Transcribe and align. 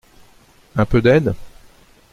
Un 0.75 0.85
peu 0.87 0.99
d’aide? 0.99 1.35